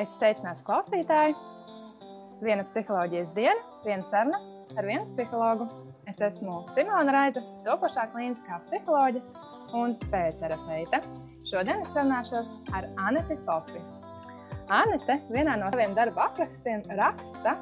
[0.00, 1.34] Es sveicinātu klausītāju.
[2.42, 4.38] Viena psiholoģijas diena, viena saruna
[4.78, 5.66] ar vienu psihologu.
[6.10, 9.20] Es esmu Simona Raida, topošā klīniskā psiholoģe
[9.78, 11.02] un spēja terapeite.
[11.50, 13.82] Šodien es runāšos ar Aneti Popi.
[14.72, 17.54] Anete vienā no saviem darba aprakstiem raksta,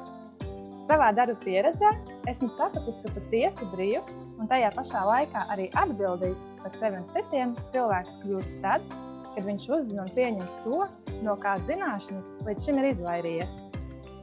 [0.87, 1.91] savā darba pieredzē
[2.31, 7.55] esmu sapratusi, ka patiesi brīvs un tajā pašā laikā arī atbildīgs par sevi un citiem
[7.75, 8.87] cilvēks kļūst tad,
[9.35, 10.81] kad viņš uzzina un pieņem to,
[11.25, 13.57] no kā zināšanas līdz šim ir izvairījies.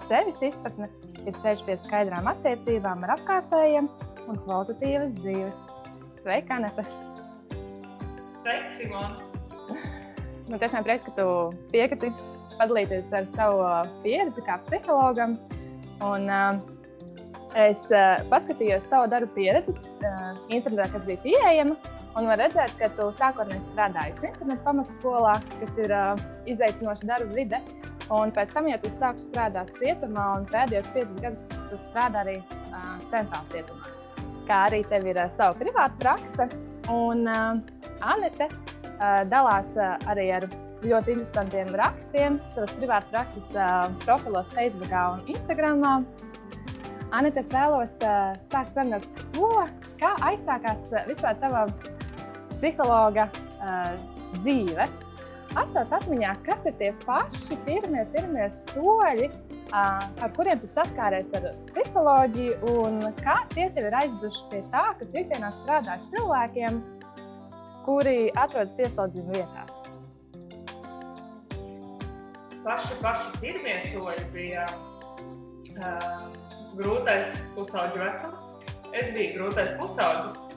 [0.09, 0.89] Sevis izpratne
[1.27, 3.91] ir ceļš pie skaidrām attiecībām ar apkārtējiem
[4.29, 5.77] un kvalitatīvas dzīves.
[6.23, 6.85] Sveika, Anete!
[8.43, 9.29] Sveiki, Simona!
[10.49, 11.29] Man tiešām prieks, ka tu
[11.73, 12.11] piekriti
[12.57, 13.63] padalīties ar savu
[14.05, 15.37] pieredzi kā psihologam.
[16.05, 16.61] Un, uh,
[17.59, 21.77] es uh, paskatījos tavu darbu pieredzi uh, internetā, kas bija pieejama.
[22.17, 27.61] Un var redzēt, ka tu sākotnēji strādāji internetu pamatskolā, kas ir uh, izaicinoša darba vide.
[28.15, 32.39] Un pēc tam, ja tu sāki strādāt cietumā, un pēdējos piecus gadus tu strādā arī
[32.41, 33.93] uh, centrālā cietumā,
[34.49, 36.49] kā arī tev ir uh, sava privāta prakse.
[36.89, 37.61] Un uh,
[38.01, 40.49] Anete uh, dalās uh, arī ar
[40.87, 45.85] ļoti interesantiem rakstiem savas privātas prakses uh, profilos, Facebook un Instagram.
[47.13, 49.53] Anita, es vēlos uh, sākt ar to,
[50.01, 51.67] kā aizsākās vispār tava
[52.59, 53.93] psihologa uh,
[54.41, 54.89] dzīve.
[55.59, 59.31] Atcelt atmiņā, kas ir tie paši pirmie, pirmie soļi,
[59.73, 64.91] uh, ar kuriem tu saskāries ar psiholoģiju, un kā tie tev ir aizduši pie tā,
[64.99, 66.83] ka tu ikdienā strādā ar cilvēkiem,
[67.87, 69.75] kuri atrodas ieslodzījuma vietās.
[72.67, 76.29] Paši, paši pirmie soļi bija uh,
[76.77, 78.53] grūtais pusauģu vecums.
[78.97, 80.48] Es biju grūtais pusaudzis.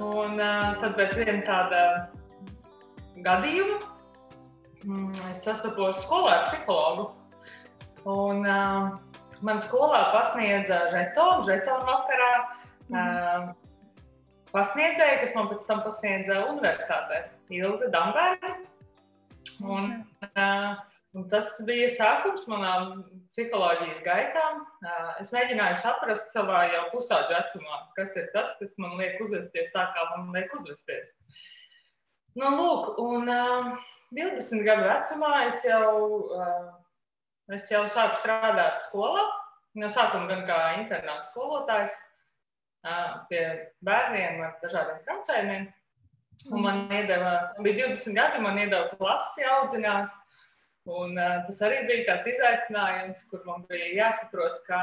[0.00, 0.38] Un
[0.80, 1.82] tad pēc viena tāda
[3.20, 3.78] gadījuma
[4.86, 7.10] mm, es sastapos skolā ar psihologu.
[8.08, 8.94] Un uh,
[9.46, 12.30] man skolā pasniedza žetonu, žetonu vakarā.
[12.88, 12.96] Mm.
[12.96, 13.50] Uh,
[14.52, 17.24] pasniedzēja, kas man pēc tam pasniedza universitātē,
[17.54, 18.56] Ilze Dambērga.
[19.62, 19.92] Un,
[20.32, 20.72] uh,
[21.14, 24.60] un tas bija sākums manām psiholoģijas gaitām.
[24.84, 29.72] Uh, es mēģināju saprast savā jau pusauģa vecumā, kas ir tas, kas man liek uzvesties
[29.74, 31.14] tā, kā man liek uzvesties.
[32.36, 35.92] Nu, lūk, un uh, 20 gadu vecumā es jau,
[37.52, 39.24] es jau sāku strādāt skolā.
[39.80, 41.94] No sākuma gan kā internāta skolotājs
[43.30, 43.42] pie
[43.86, 45.70] bērniem ar dažādiem traucējumiem.
[46.50, 47.32] Un man iedeva,
[47.62, 50.10] bija 20 gadi, man iedeva klasi audzināt.
[50.90, 54.80] Un, tas arī bija tāds izaicinājums, kur man bija jāsaprot, ka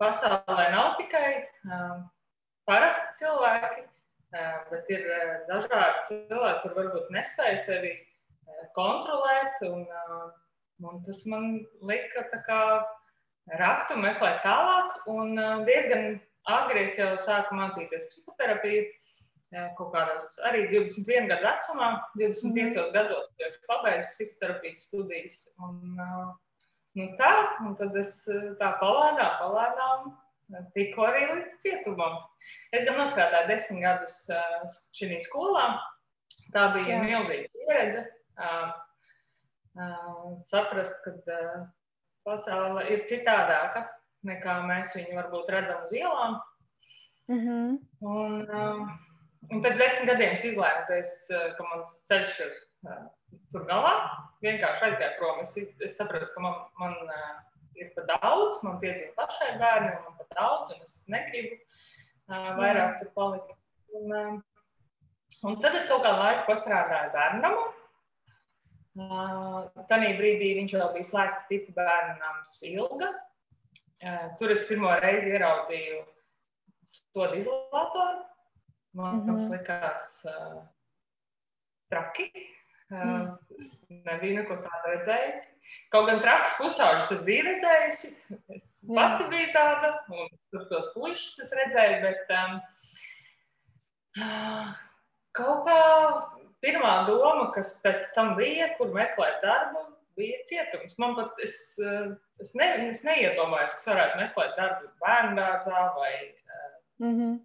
[0.00, 1.30] pasaulē nav tikai
[2.68, 3.86] parasti cilvēki,
[4.68, 5.08] bet ir
[5.48, 7.94] dažādi cilvēki, kur varbūt nespēja sevi
[8.76, 9.56] kontrolēt.
[9.70, 9.86] Un,
[10.84, 11.48] un tas man
[11.80, 12.62] lika kā,
[13.56, 14.98] rakt un meklēt tālāk.
[15.08, 15.32] Un
[15.64, 18.84] diezgan agri es jau sāku mācīties psihoterapiju
[19.78, 21.88] kaut kādos arī 21 gadu vecumā,
[22.20, 22.90] 25 mm.
[22.94, 25.38] gados jau pabeidzu psihoterapijas studijas.
[25.64, 25.96] Un,
[26.98, 27.32] nu tā,
[27.64, 28.12] un tad es
[28.60, 30.10] tā palēnām, palēnām
[30.76, 32.20] tiku arī līdz cietumam.
[32.72, 34.20] Es gan nostrādāju desmit gadus
[34.96, 35.70] šajā skolā.
[36.52, 37.02] Tā bija Jā.
[37.04, 38.06] milzīga pieredze.
[40.48, 41.38] Saprast, ka
[42.24, 43.86] pasaule ir citādāka
[44.26, 46.40] nekā mēs viņu varbūt redzam uz ielām.
[47.28, 47.78] Mm -hmm.
[48.00, 48.88] Un, uh,
[49.48, 52.50] Un pēc desmit gadiem es izlēmu, ka, es, ka mans ceļš ir
[52.88, 53.04] uh,
[53.52, 53.92] tur galā.
[54.44, 55.40] Vienkārši aizgāju prom.
[55.44, 55.54] Es,
[55.86, 57.38] es sapratu, ka man, man uh,
[57.78, 62.52] ir par daudz, man piedzima pašai bērni, un man par daudz, un es negribu uh,
[62.58, 63.56] vairāk tur palikt.
[63.98, 67.58] Un, uh, un tad es kaut kādu laiku pastrādāju bērnam.
[68.98, 73.12] Uh, Tanī brīdī viņš vēl bija slēgts tipu bērnams ilga.
[73.98, 76.02] Uh, tur es pirmo reizi ieraudzīju
[76.88, 78.26] sodu izolatoru.
[78.96, 79.32] Man mm -hmm.
[79.32, 80.62] tas likās uh,
[81.90, 82.30] traki.
[82.90, 83.38] Uh, mm.
[83.64, 85.50] Es nebiju neko tādu redzējusi.
[85.92, 88.12] Kaut gan trakus pusauģus es biju redzējusi.
[88.56, 88.94] Es Jā.
[88.94, 92.60] pati biju tāda, un tur tos puišus es redzēju, bet um,
[95.36, 95.82] kaut kā
[96.64, 99.84] pirmā doma, kas pēc tam bija, kur meklēt darbu,
[100.16, 100.96] bija cietums.
[100.98, 101.76] Man pat, es,
[102.40, 106.12] es, ne, es neiedomājos, ka varētu meklēt darbu bērnu dārzā vai,
[107.04, 107.36] mm -hmm.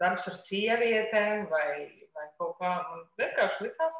[0.00, 1.70] Darbs ar sievietēm vai,
[2.16, 2.72] vai kaut kā.
[2.90, 3.98] Man vienkārši likās,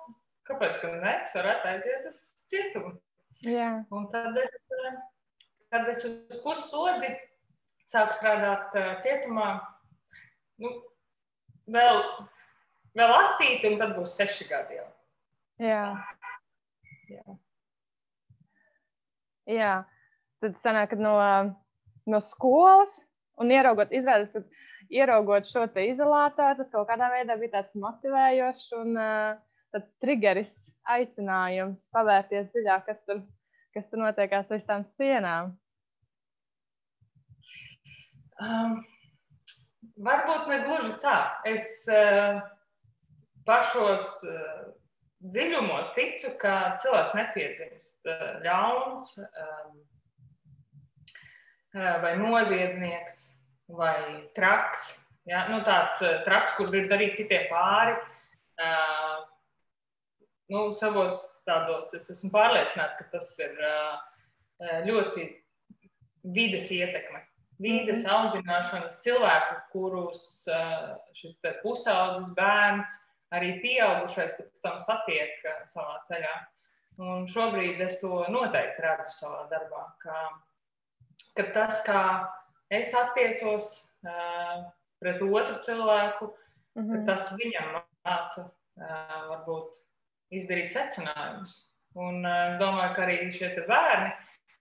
[0.48, 2.94] kāpēc gan ne, es varētu aiziet uz cietumu.
[3.46, 3.70] Jā.
[3.94, 4.60] Un tad es,
[5.72, 7.12] kad es uz puslodzi
[7.88, 9.48] sāku strādāt uh, cietumā,
[10.62, 10.72] nu,
[11.74, 12.02] vēl,
[12.98, 14.88] vēl astīti, un tad būs seši gadi jau.
[15.60, 15.84] Jā.
[17.10, 17.38] Jā.
[19.50, 19.70] Jā,
[20.44, 21.16] tad sanāk, no,
[22.06, 22.92] no skolas
[23.40, 28.68] un ieraugot, izrādās, ka ieraugot šo te izolātoru, tas kaut kādā veidā bija tāds motivējošs
[28.80, 30.52] un tāds triggeris,
[30.90, 33.22] aicinājums pavērties dziļāk, kas tur,
[33.74, 35.54] kas tur notiekās aiz tām sienām.
[38.40, 38.78] Um,
[40.00, 41.16] varbūt ne gluži tā.
[41.48, 42.40] Es uh,
[43.48, 44.70] pašos uh,
[45.34, 49.74] dziļumos ticu, ka cilvēks nepiedzimst uh, ļauns um,
[51.74, 53.20] vai noziedznieks
[53.76, 54.88] vai traks.
[55.28, 55.46] Ja?
[55.50, 57.96] Nu, tāds uh, traks, kurš grib darīt citiem pāri.
[58.60, 59.20] Uh,
[60.52, 65.28] nu, savos tādos es esmu pārliecināta, ka tas ir uh, ļoti
[66.36, 67.24] vides ietekme
[67.60, 68.10] vīdes mhm.
[68.14, 70.22] audzināšanas cilvēku, kurus
[71.16, 72.94] šis pusaudzis bērns,
[73.36, 75.36] arī pieaugušais pēc tam satiek
[75.70, 76.36] savā ceļā.
[77.00, 80.24] Un šobrīd es to noteikti redzu savā darbā, ka,
[81.36, 82.02] ka tas, kā
[82.72, 83.70] es attiecos
[84.06, 84.64] uh,
[85.02, 86.30] pret otru cilvēku,
[86.78, 87.06] mm -hmm.
[87.06, 89.76] tas viņam māca uh, varbūt
[90.30, 91.56] izdarīt secinājumus.
[91.98, 94.10] Un uh, es domāju, ka arī šie bērni,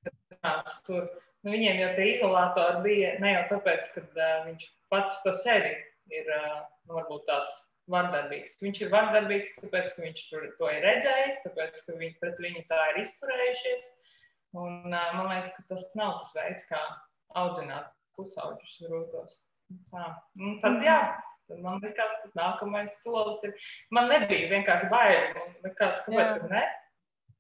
[0.04, 1.10] kas nāca tur,
[1.44, 5.76] nu, viņiem jau tie izolatori bija ne jau tāpēc, ka uh, viņš pats par sevi
[6.10, 8.58] ir uh, nu, varbūt tāds vardarbīgs.
[8.62, 10.24] Viņš ir vardarbīgs, tāpēc, ka viņš
[10.58, 13.92] to ir redzējis, tāpēc, ka viņi pret viņu tā ir izturējušies.
[14.58, 16.80] Un, uh, man liekas, ka tas nav tas veids, kā
[17.38, 19.40] audzināt pusauģus grūtos.
[19.94, 20.06] Tā.
[20.42, 20.98] Un tad, jā,
[21.50, 23.54] tad man liekas, ka nākamais solis ir.
[23.94, 25.20] Man nebija vienkārši bail.
[25.38, 26.64] Man liekas, kāpēc gan ne?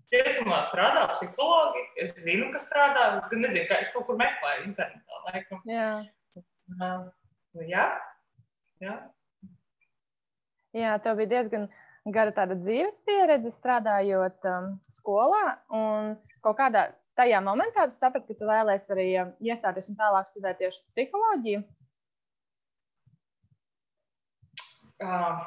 [0.09, 1.83] Cietumā strādā psihologi.
[2.01, 3.09] Es zinu, ka strādā.
[3.19, 5.21] Es gan nezinu, kā es kaut kur meklēju internetā.
[5.29, 5.61] Laikam.
[5.69, 5.89] Jā.
[6.77, 7.09] Uh,
[7.65, 7.85] jā.
[8.81, 8.95] jā.
[10.77, 11.69] Jā, tev bija diezgan
[12.13, 15.43] gara tāda dzīves pieredze strādājot um, skolā.
[15.73, 16.15] Un
[16.45, 16.87] kaut kādā
[17.19, 21.63] tajā momentā tu saprati, ka tu vēlēsies arī um, iestāties un tālāk studēt tieši psiholoģiju.
[24.99, 25.41] Uh,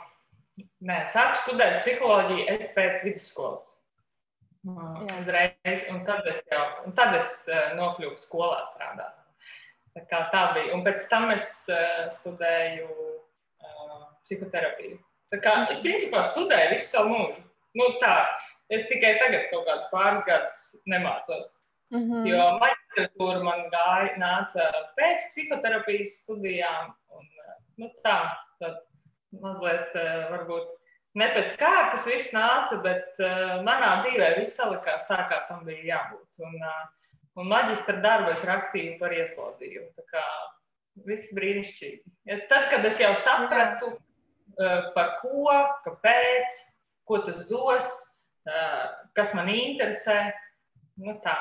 [0.89, 3.73] nē, sāku studēt psiholoģiju es pēc vidusskolas.
[4.63, 9.19] Mm, uzreiz, un tad es jau un tad es, uh, nokļuvu skolā strādāt.
[9.93, 10.77] Tā, kā tā bija.
[10.77, 15.01] Un pēc tam es uh, studēju uh, psihoterapiju.
[15.33, 17.43] Tā kā es principā studēju visu savu mūžu.
[17.77, 18.15] Nu, tā,
[18.73, 21.55] es tikai tagad kaut kādus pāris gadus nemācos.
[21.93, 22.27] Mm -hmm.
[22.27, 26.95] Jo maģistratūra man gāja, nāca pēc psihoterapijas studijām.
[27.13, 27.27] Un,
[27.77, 28.79] nu, tā, tad
[29.31, 29.93] mazliet
[30.31, 30.71] varbūt
[31.15, 35.85] ne pēc kārtas viss nāca, bet uh, manā dzīvē viss salikās tā, kā tam bija
[35.91, 36.41] jābūt.
[36.41, 39.93] Un, uh, un maģistra darbu es rakstīju par ieslodzījumu.
[39.97, 40.25] Tā kā
[41.07, 42.03] viss brīnišķīgi.
[42.25, 43.93] Ja tad, kad es jau sapratu,
[44.95, 45.49] par ko,
[45.85, 46.59] kāpēc,
[47.09, 47.89] ko tas dos,
[49.17, 50.33] kas man interesē,
[50.97, 51.37] nu tā.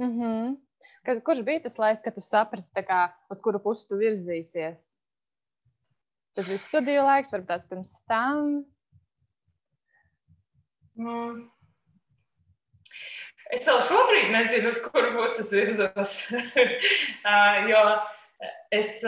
[0.00, 0.56] Mm -hmm.
[1.04, 4.82] Kas, kurš bija tas laiks, kad tu saprati, kā, uz kuru pusi tu virzīsies?
[6.34, 8.64] Tas bija studiju laiks, varbūt tās pirms tam.
[11.00, 11.50] Mm.
[13.50, 16.16] Es vēl šobrīd nezinu, uz kuru pusi es virzos.
[17.70, 17.80] Jo
[18.70, 19.00] es,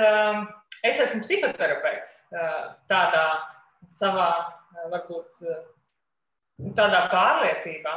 [0.83, 3.27] es esmu psihoterapeits uh, tādā
[3.93, 5.63] savā, uh, varbūt uh,
[6.77, 7.95] tādā pārliecībā.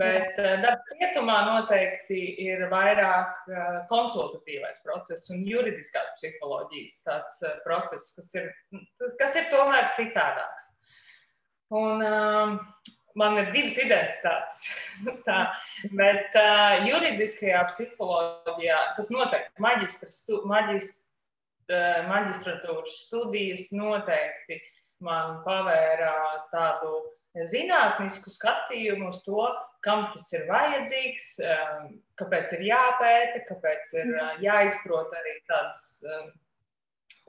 [0.00, 3.42] Bet darbs cietumā noteikti ir vairāk
[3.90, 8.48] konsultatīvais process un juridiskās psiholoģijas tāds process, kas ir,
[9.20, 10.70] kas ir tomēr citādāks.
[11.72, 12.58] Un, um,
[13.16, 14.64] man ir divas identitātes.
[15.28, 15.38] tā,
[15.96, 20.10] bet uh, juridiskajā psiholoģijā tas noteikti maģistra,
[20.48, 21.08] maģist,
[21.72, 24.60] uh, maģistratūras studijas noteikti
[25.02, 26.12] man pavēra
[26.52, 27.00] tādu
[27.34, 29.46] zinātnisku skatījumu uz to,
[29.84, 31.88] kam tas ir vajadzīgs, um,
[32.20, 36.30] kāpēc ir jāpēta, kāpēc ir uh, jāizprot arī tādas um,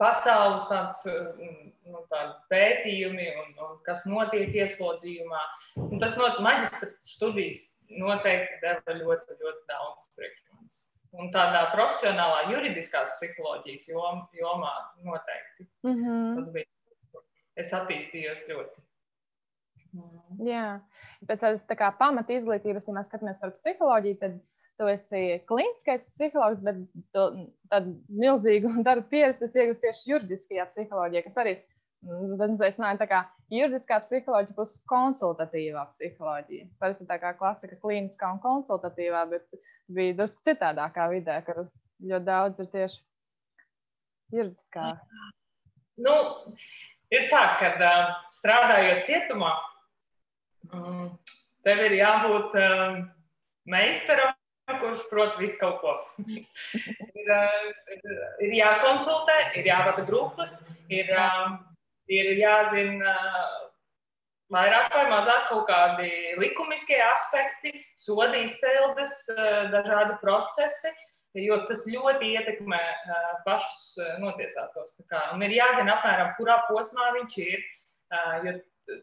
[0.00, 2.02] pasaules tāds, mm, nu,
[2.52, 5.42] pētījumi un, un kas notiek ieslodzījumā.
[5.86, 10.80] Un tas no maģistra studijas noteikti deva ļoti, ļoti daudz priekš mums.
[11.14, 14.72] Un tādā profesionālā juridiskās psiholoģijas jom, jomā
[15.06, 15.68] noteikti.
[15.86, 16.38] Mm -hmm.
[16.38, 16.70] Tas bija.
[17.54, 18.83] Es attīstījos ļoti.
[19.94, 20.46] Mm.
[20.48, 20.64] Jā,
[21.28, 24.40] pēc tādas pamata izglītības, ja mēs skatāmies par psiholoģiju, tad
[24.78, 26.80] tu esi kliniskais psihologs, bet
[27.14, 31.54] tādu milzīgu darbu pieredzi tas iegūst tieši juridiskajā psiholoģijā, kas arī
[32.02, 33.22] mm, es nāju tā kā
[33.54, 36.68] juridiskā psiholoģija plus konsultatīvā psiholoģija.
[36.82, 39.46] Parasti tā kā klasika kliniskā un konsultatīvā, bet
[39.94, 41.66] bija drusku citādākā vidē, kur
[42.02, 42.98] ļoti daudz ir tieši
[44.34, 44.90] juridiskā.
[46.02, 46.16] Nu,
[47.14, 47.92] ir tā, ka
[48.34, 49.73] strādājot cietumā, um,
[51.64, 53.04] tev ir jābūt um,
[53.70, 54.32] meistaram
[54.80, 55.94] kurš prot visu kaut ko.
[57.20, 57.32] ir,
[58.46, 60.56] ir jākonsultē, ir jāvada grupas,
[60.88, 61.10] ir,
[62.08, 63.14] ir jāzina
[64.54, 69.24] vairāk vai mazāk kaut kādi likumiskie aspekti, soda izpildes,
[69.72, 70.92] dažādi procesi,
[71.44, 72.82] jo tas ļoti ietekmē
[73.46, 74.94] pašus notiesātos.
[75.34, 77.64] Un ir jāzina apmēram, kurā posmā viņš ir,
[78.46, 78.54] jo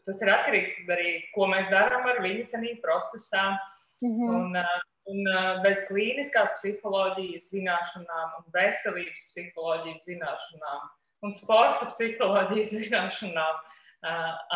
[0.06, 3.44] tas ir atkarīgs arī, ko mēs darām ar viņu tajā procesā.
[4.02, 4.30] Mm -hmm.
[4.34, 4.56] un,
[5.12, 10.88] un bez klīniskās psiholoģijas zināšanām un veselības psiholoģijas zināšanām
[11.22, 13.60] un sporta psiholoģijas zināšanām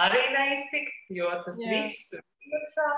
[0.02, 1.70] arī neiztikt, jo tas Jā.
[1.70, 2.90] viss tur iekšā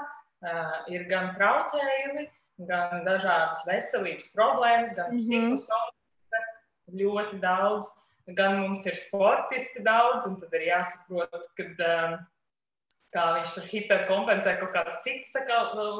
[0.95, 2.29] ir gan traucējumi,
[2.69, 5.57] gan dažādas veselības problēmas, gan mm -hmm.
[5.57, 6.43] psihosomāta
[7.01, 7.89] ļoti daudz,
[8.37, 11.85] gan mums ir sportisti daudz, un tad ir jāsaprot, kad,
[13.15, 15.37] kā viņš tur hiperkompensē kaut kādas citas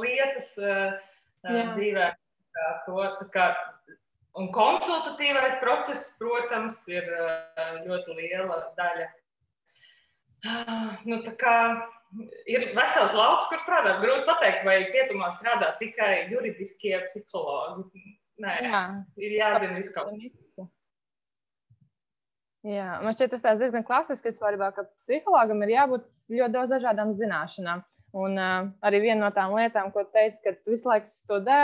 [0.03, 1.71] lietas Jā.
[1.73, 2.11] dzīvē.
[2.59, 2.99] Kā to,
[3.33, 3.47] kā,
[4.41, 7.07] un konsultatīvais process, protams, ir
[7.87, 9.09] ļoti liela daļa
[11.09, 11.55] Nu, kā,
[12.47, 13.97] ir vesels lauks, kur strādā.
[14.03, 18.19] Grūti pateikt, vai cietumā strādā tikai juridiskie psihologi.
[18.39, 18.83] Nē, Jā.
[19.19, 20.69] ir jāzina viss kaut kas.
[22.69, 27.85] Jā, man šķiet, tas diezgan klasisks, svarībā, ka psihologam ir jābūt ļoti daudz dažādām zināšanām.
[28.19, 31.61] Un uh, arī viena no tām lietām, ko teicu, ka tu visu laiku studē,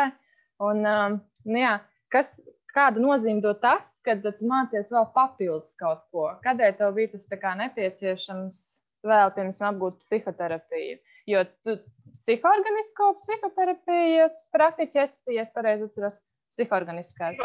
[0.64, 1.16] un uh,
[1.49, 1.75] nu, jā,
[2.12, 2.37] kas,
[2.75, 6.30] kādu nozīmi dod tas, ka tu mācies vēl papildus kaut ko?
[6.44, 7.28] Kādēļ tev bija tas
[7.61, 8.62] nepieciešams
[9.04, 10.99] vēl, piemēram, apgūt psihoterapiju?
[11.30, 11.78] Jo tu
[12.25, 16.18] psihoorganisko psihoterapijas praktiķis, ja es pareizi atceros,
[16.56, 17.40] psihoorganiskās.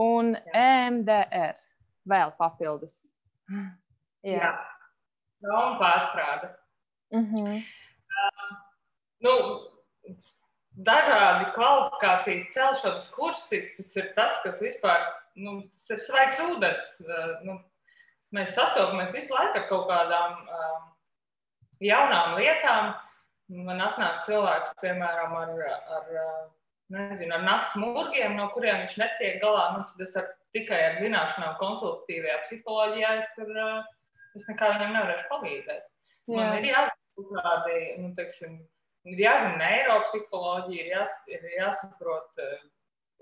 [0.00, 1.56] Un EMDR
[2.08, 3.02] vēl papildus.
[4.26, 4.52] Jā, Jā.
[5.44, 6.50] Trauma pārstrāde.
[7.14, 7.58] Uh -huh.
[7.62, 8.54] uh,
[9.22, 9.34] nu,
[10.76, 15.04] dažādi kvalifikācijas celšanas kursi, tas ir tas, kas vispār
[15.36, 16.98] nu, tas ir svaigs ūdens.
[17.46, 17.58] Nu,
[18.34, 20.86] mēs sastopamies visu laiku ar kaut kādām um,
[21.84, 22.94] jaunām lietām.
[23.46, 25.50] Man atnāk cilvēks, piemēram, ar,
[25.94, 26.08] ar,
[26.90, 29.68] nezinu, ar naktas murgiem, no kuriem viņš netiek galā.
[29.76, 33.52] Nu, tad es ar, tikai ar zināšanām, konsultatīvajā psiholoģijā, es, tur,
[34.38, 35.84] es nekā viņam nevarēšu palīdzēt.
[36.32, 36.54] Man Jā.
[36.58, 38.56] ir jāzina kādi, nu, teiksim,
[39.12, 42.42] ir jāzina neiropsiholoģija, ir, jās, ir jāsaprot,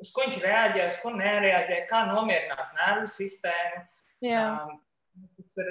[0.03, 3.85] uz ko viņš reaģē, uz ko nereaģē, kā nomierināt nervu sistēmu.
[4.25, 4.47] Jā.
[4.65, 4.81] Um,
[5.37, 5.71] tas ir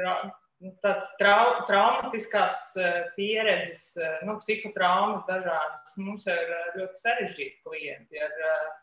[0.64, 2.70] nu, tāds trau, traumatiskās
[3.18, 5.98] pieredzes, nu, psihotraumas dažādas.
[6.00, 8.24] Mums ir ļoti sarežģīti klienti.
[8.24, 8.80] Ar.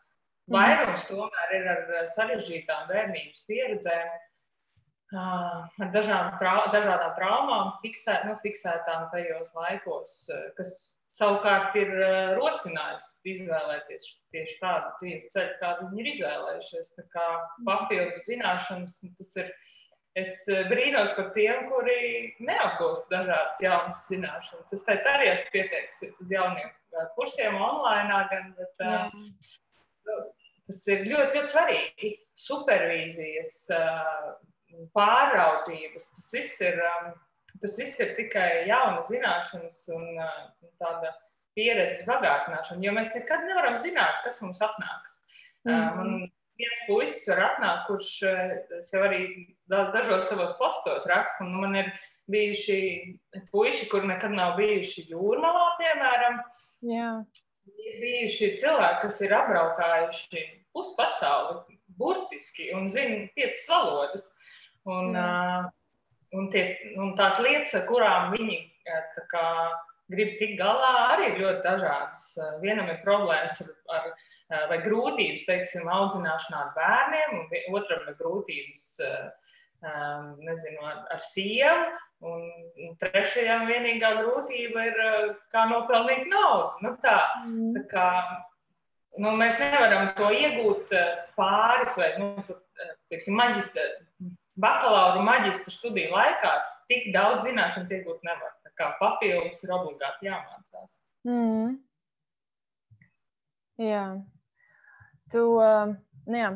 [0.53, 4.13] Vairums tomēr ir ar sarežģītām bērnības pieredzēm.
[5.11, 10.13] Ar dažām, trau, dažādām traumām, fiksē, nu, fiksētām tajos laikos,
[10.55, 10.71] kas
[11.15, 16.91] savukārt ir eh, rosinājis izvēlēties tieši tādu dzīves ceļu, kādu viņi ir izvēlējušies.
[16.97, 17.27] Tā kā
[17.67, 19.53] papildus zināšanas, nu, tas ir.
[20.19, 24.73] Es eh, brīnos par tiem, kuri neapgūst dažādas jaunas zināšanas.
[24.75, 30.25] Es teicu, arī esmu pieteikusies uz jauniem eh, kursiem online, gan, bet uh,
[30.67, 32.13] tas ir ļoti, ļoti svarīgi.
[32.45, 34.31] Supervīzijas, uh,
[34.95, 36.79] pāraudzības, tas viss ir.
[36.93, 37.11] Um,
[37.61, 40.05] tas viss ir tikai jauna zināšanas un
[40.81, 41.11] tāda
[41.57, 45.19] pieredzes bagātināšana, jo mēs nekad nevaram zināt, kas mums atnāks.
[45.67, 45.95] Mm -hmm.
[45.97, 48.11] Man viens puisis var atnākt, kurš
[48.93, 49.21] jau arī
[49.67, 51.91] dažos savos postos raksta, un man ir
[52.31, 52.79] bijuši
[53.51, 56.41] puiši, kur nekad nav bijuši jūrmalā, piemēram.
[56.81, 57.11] Jā.
[57.81, 64.27] Ir bijuši cilvēki, kas ir apbraukājuši puspasauli, burtiski, un zina piecas valodas.
[64.89, 65.17] Un, mm.
[65.21, 65.69] uh,
[66.37, 66.65] un, tie,
[66.97, 68.59] un tās lietas, ar kurām viņi
[69.31, 69.45] kā,
[70.11, 72.25] grib tikt galā, arī ir ļoti dažādas.
[72.63, 78.87] Vienam ir problēmas ar, ar vai grūtības, teiksim, audzināšanā ar bērniem, un otram ir grūtības
[79.81, 81.87] nezinu, ar, ar sievu,
[82.29, 85.01] un trešajam vienīgā grūtība ir,
[85.53, 86.85] kā nopelnīt naudu.
[86.85, 87.71] Nu, tā, mm.
[87.79, 88.07] tā kā,
[89.23, 90.93] nu, mēs nevaram to iegūt
[91.37, 92.33] pāris vai nu,
[93.09, 93.89] teiksim, maģistra
[94.61, 96.51] bakalaura maģistra studiju laikā
[96.91, 98.53] tik daudz zināšanas iegūt nevar.
[98.65, 100.99] Tā kā papildus ir obligāti jāmācās.
[101.27, 101.77] Mm.
[103.81, 104.05] Jā.
[105.31, 105.41] Tu,
[106.27, 106.51] nu jā,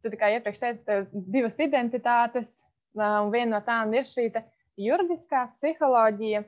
[0.00, 2.52] tu tikai iepriekš teici, ka divas identitātes,
[2.98, 4.30] un viena no tām ir šī
[4.80, 6.42] juridiskā psiholoģija.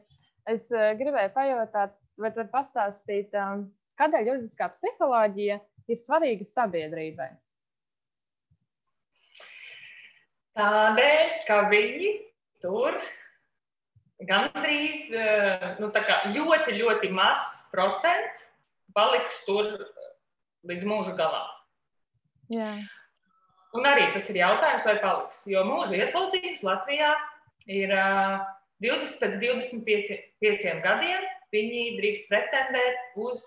[0.50, 3.34] Es gribēju pajautāt, vai tu vari pastāstīt,
[4.00, 7.30] kādēļ juridiskā psiholoģija ir svarīga sabiedrībai?
[10.58, 12.10] Tādēļ, ka viņi
[12.62, 12.98] tur
[14.28, 15.08] gandrīz
[15.80, 15.88] nu,
[16.34, 18.48] ļoti, ļoti mazs procents
[18.94, 19.70] paliks tur
[20.68, 21.48] līdz mūža galam.
[23.72, 25.44] Un arī tas ir jautājums, vai paliks.
[25.48, 27.12] Jo mūža ieslodzījums Latvijā
[27.72, 28.42] ir uh,
[28.84, 31.28] 20 pēc 25 gadiem.
[31.52, 33.44] Viņi drīkst pretendēt uz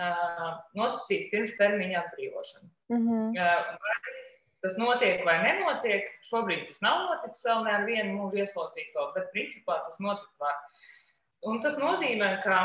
[0.00, 2.70] uh, nosacītu pirmstermiņa atbrīvošanu.
[2.92, 3.36] Mm -hmm.
[3.36, 4.18] uh,
[4.64, 9.32] tas notiek vai nenotiek, šobrīd tas nav noticis vēl ne ar vienu mūža ieslodzīto, bet
[9.34, 10.56] principā tas notikt var.
[11.46, 12.56] Un tas nozīmē, ka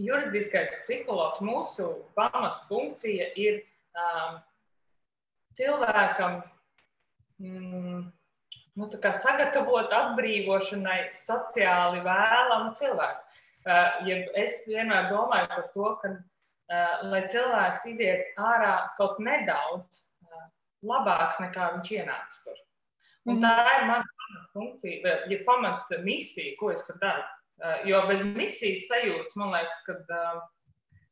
[0.00, 3.60] juridiskais psihologs mūsu pamatu funkcija ir
[3.96, 4.38] um,
[5.56, 6.40] cilvēkam
[7.42, 8.04] mm,
[8.76, 8.88] nu,
[9.22, 13.42] sagatavot atbrīvošanai sociāli vēlamu cilvēku.
[13.66, 20.04] Uh, ja es vienmēr domāju par to, ka, uh, lai cilvēks iziet ārā kaut nedaudz
[20.04, 20.44] uh,
[20.86, 22.60] labāks nekā viņš ienāca tur.
[23.26, 27.24] Un tā ir mana pamatfunkcija, ja pamat misija, ko es tur daru.
[27.88, 29.96] Jo bez misijas sajūtas, man liekas, ka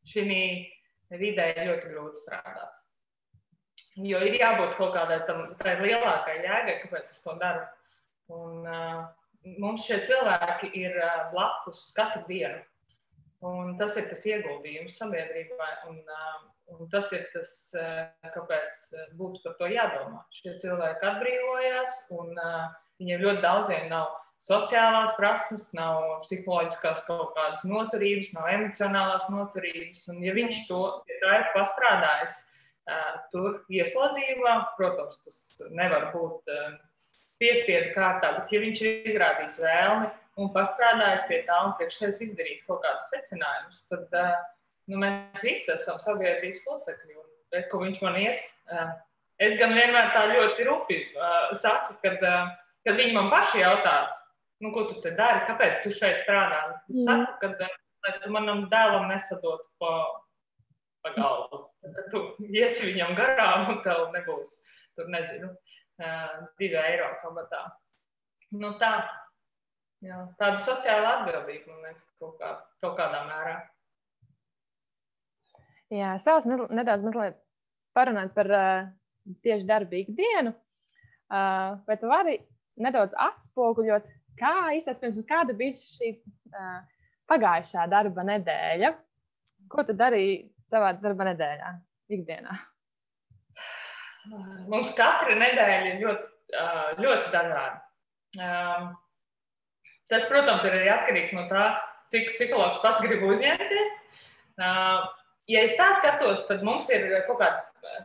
[0.06, 0.24] šī
[1.18, 2.84] vidē ir ļoti grūti strādāt.
[3.94, 7.62] Jo ir jābūt kaut kādai tam, lielākai jēgai, kāpēc es to daru.
[8.34, 9.04] Un, uh,
[9.60, 12.58] mums šie cilvēki ir uh, blakus katru dienu.
[13.44, 15.70] Un tas ir tas ieguldījums sabiedrībai.
[15.90, 16.42] Un, uh,
[16.74, 18.02] un tas ir tas, uh,
[18.34, 20.24] kāpēc būtu par to jādomā.
[20.34, 22.64] Šie cilvēki atbrīvojās, un uh,
[22.98, 24.10] viņiem ļoti daudziem nav
[24.42, 30.02] sociālās prasmes, nav psiholoģiskās kaut kādas noturības, nav emocionālās noturības.
[30.10, 30.80] Un, ja viņš to
[31.12, 32.42] ja ir pastrādājis,
[33.33, 34.57] tur ieslodzījumā.
[34.79, 35.38] Protams, tas
[35.73, 36.50] nevar būt
[37.43, 40.11] piespiedu kārtā, bet ja viņš ir izrādījis vēlmi
[40.41, 44.17] un pastrādājis pie tā un priekš sevis izdarījis kaut kādus secinājumus, tad
[44.91, 47.19] nu, mēs visi esam sabiedrības locekļi.
[47.21, 47.31] Un,
[47.71, 48.43] ko viņš man ies,
[49.43, 50.99] es gan vienmēr tā ļoti rupi
[51.61, 52.19] saku, kad,
[52.87, 53.95] kad viņi man paši jautā,
[54.64, 56.64] nu, ko tu te dari, kāpēc tu šeit strādā.
[56.91, 57.71] Es saku, ka,
[58.25, 59.93] tu manam dēlam nesadot pa,
[61.04, 61.61] pa galvu.
[61.84, 64.57] Tad tu iesi viņam garām, un tev nebūs,
[64.96, 65.50] tur nezinu,
[66.59, 67.66] divi eiro kabatā.
[68.55, 68.92] Nu, tā,
[70.05, 73.57] jā, tāda sociāla atbildība, man liekas, kaut, kā, kaut kādā mērā.
[75.92, 77.40] Jā, es vēlos nedaudz mazliet
[77.94, 78.87] parunāt par uh,
[79.44, 80.55] tieši darbu ikdienu.
[81.29, 82.38] Uh, vai tu vari
[82.81, 84.07] nedaudz atspoguļot,
[84.40, 86.81] kā īstenībā, kāda bija šī uh,
[87.31, 88.94] pagājušā darba nedēļa?
[89.70, 91.72] Ko tu darīji savā darba nedēļā,
[92.18, 92.58] ikdienā?
[94.72, 96.30] Mums katra nedēļa ir ļoti,
[97.04, 97.82] ļoti dažāda.
[100.10, 101.68] Tas, protams, ir arī atkarīgs no tā,
[102.12, 103.94] cik psihologs pats grib uzņemties.
[105.50, 108.04] Ja es tā skatos, tad mums ir kaut kādi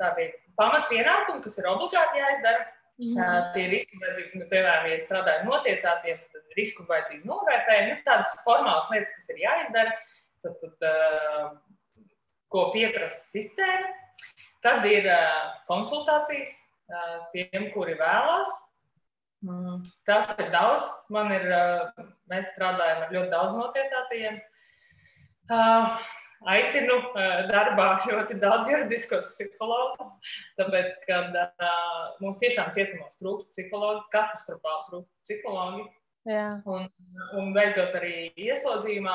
[0.00, 2.64] tādi pamatpienākumi, kas ir obligāti jāizdara.
[3.02, 3.18] Mm.
[3.54, 9.14] Tie riski nu, piemēram, ja strādāju notiesātiem, tad risku vajadzīgi novērtējumi, nu, tādas formālas lietas,
[9.16, 9.94] kas ir jāizdara.
[10.42, 10.86] Tad, tad
[12.52, 13.90] ko pieprasa sistēma.
[14.62, 15.08] Tad ir
[15.66, 16.54] konsultācijas
[17.32, 18.52] tiem, kuri vēlās.
[19.42, 20.86] Mm, tas ir daudz.
[21.10, 21.48] Man ir,
[22.30, 24.42] mēs strādājam ar ļoti daudz notiesātajiem.
[26.52, 26.98] Aicinu
[27.50, 30.14] darbā ļoti daudz juridiskos psihologus,
[30.58, 31.20] tāpēc, ka
[32.22, 35.84] mums tiešām cietumos trūkst psihologi, katastrofāli trūkst psihologi.
[36.26, 36.48] Jā.
[36.70, 36.86] Un,
[37.38, 39.14] un beidzot arī ieslodzījumā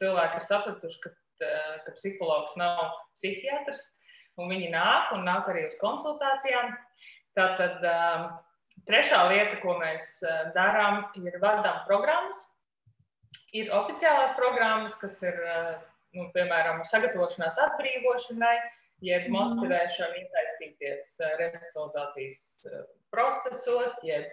[0.00, 1.12] cilvēki ir sapratuši, ka
[1.84, 3.82] ka psihologs nav psihiatrs,
[4.40, 6.74] un viņi nāk un nāk arī uz konsultācijām.
[7.38, 8.26] Tātad eh,
[8.88, 12.42] trešā lieta, ko mēs eh, darām, ir vadām programmas.
[13.54, 15.36] Ir oficiālās programmas, kas ir,
[16.14, 18.56] nu, piemēram, sagatavošanās atbrīvošanai,
[19.02, 19.34] jeb mhm.
[19.34, 22.42] motivēšana iesaistīties resocializācijas
[23.14, 24.30] procesos, jeb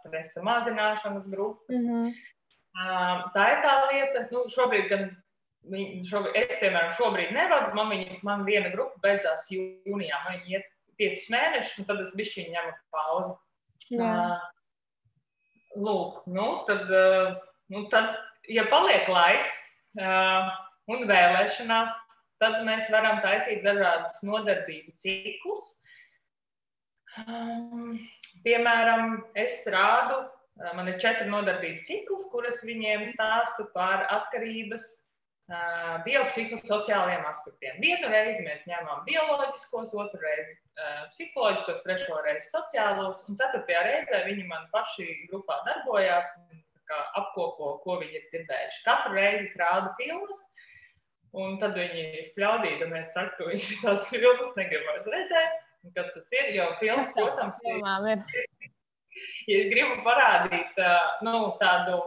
[0.00, 1.74] stresa mazināšanas grupas.
[1.74, 2.34] Mm -hmm.
[3.34, 5.06] Tā ir tā lieta, nu, šobrīd gan
[5.66, 7.72] Šobrīd, es, piemēram, šobrīd nevadu.
[7.74, 10.20] Man, viņa, man viena grupa beidzās jūnijā.
[10.22, 10.68] Man viņa iet
[11.00, 13.32] piecus mēnešus, un tad es bišķiņu ņemu pauzi.
[13.96, 14.36] Uh,
[15.78, 17.36] lūk, nu, tad, uh,
[17.72, 18.14] nu, tad,
[18.50, 19.56] ja paliek laiks
[20.00, 20.52] uh,
[20.90, 21.98] un vēlēšanās,
[22.42, 25.66] tad mēs varam taisīt dažādus nodarbību ciklus.
[27.22, 27.96] Um,
[28.44, 30.22] piemēram, es rādu,
[30.76, 35.05] man ir četri nodarbību ciklus, kuras viņiem stāstu par atkarības
[35.46, 37.76] biopsihosociālajiem aspektiem.
[37.78, 40.56] Vienu reizi mēs ņemam bioloģiskos, otru reizi
[41.12, 46.64] psiholoģiskos, trešo reizi sociālos, un ceturtajā reizē viņi man paši grupā darbojās un
[47.20, 48.82] apkopo, ko viņi ir dzirdējuši.
[48.86, 50.42] Katru reizi es rādu filmas,
[51.36, 55.62] un tad viņi spļaudīdamies saka, ka viņš tāds filmas negrib vairs redzēt.
[55.94, 56.50] Kas tas ir?
[56.56, 58.24] Jo filmas, protams, ir.
[59.48, 60.76] Ja es gribu parādīt
[61.24, 62.02] nu, tādu,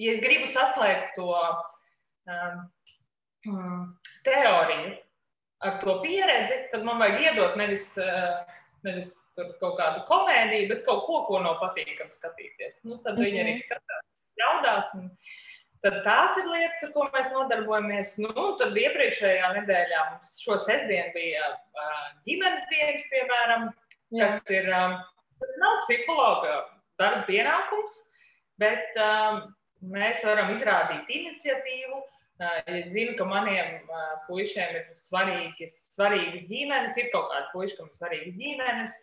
[0.00, 2.62] ja es gribu saslēgt to um,
[3.46, 3.82] mm,
[4.26, 4.94] teoriju
[5.66, 7.88] ar to pieredzi, tad man vajag iedot nevis,
[8.84, 12.82] nevis kaut kādu komēdiju, bet kaut ko, ko nav patīkami skatīties.
[12.84, 13.62] Nu, tad viņi arī mhm.
[13.64, 14.08] skatās,
[14.42, 14.96] jaudās.
[15.00, 15.12] Un,
[15.84, 18.14] Tad tās ir lietas, ar ko mēs nodarbojamies.
[18.18, 21.50] Nu, tad iepriekšējā nedēļā mums šo sestdienu bija
[22.26, 23.68] ģimenes dienas, piemēram,
[24.16, 24.56] kas Jā.
[24.56, 24.70] ir,
[25.42, 26.56] tas nav psihologa
[26.98, 28.00] darba pienākums,
[28.58, 28.98] bet
[29.94, 32.02] mēs varam izrādīt iniciatīvu.
[32.68, 33.86] Es zinu, ka maniem
[34.26, 38.96] puišiem ir svarīgas, svarīgas ģimenes, ir kaut kāda puiša, kam ir svarīgas ģimenes.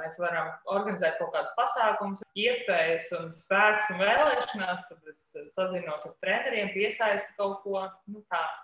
[0.00, 4.82] Mēs varam organizēt kaut kādus pasākumus, iespējas un spēks un vēlēšanās.
[4.88, 5.22] Tad es
[5.54, 8.58] sazinos ar treneriem, piesaistu kaut ko nu, tādu.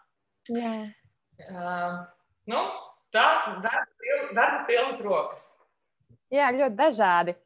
[1.47, 2.01] Uh,
[2.51, 2.65] nu,
[3.15, 3.27] tā
[3.63, 5.47] darba, piln, darba pilnas rokas.
[6.35, 7.37] Jā, ļoti dažādi.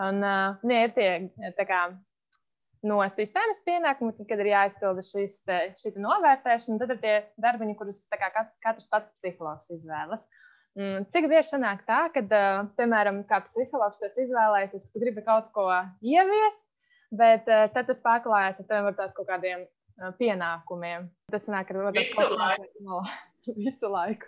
[0.00, 1.82] Un, uh, ir tie kā,
[2.86, 5.40] no sistēmas pienākumi, tad, kad ir jāizpilda šis,
[5.80, 8.30] šī novērtēšana, tad ir tie darbiņi, kurus kā,
[8.64, 10.26] katrs pats psihologs izvēlas.
[10.78, 12.22] Mm, cik bieži sanāk tā, ka,
[12.78, 15.68] piemēram, kā psihologs to izvēlējies, ka gribi kaut ko
[16.00, 16.64] ieviest,
[17.12, 19.66] bet tad tas pārklājas ar tiem tās kaut kādiem
[20.18, 21.10] pienākumiem.
[21.30, 22.68] Tas nāk ar visu laiku.
[22.86, 23.02] No,
[23.58, 24.26] visu laiku.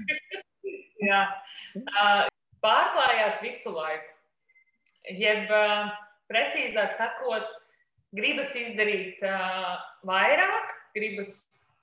[1.08, 1.24] Jā,
[2.60, 4.16] pārklājās visu laiku.
[5.16, 5.88] Jeb, uh,
[6.30, 7.48] precīzāk sakot,
[8.16, 9.76] gribas izdarīt uh,
[10.08, 11.40] vairāk, gribas